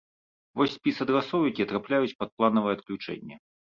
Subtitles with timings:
[0.61, 3.35] Вось спіс адрасоў, якія трапляюць пад планавае адключэнне.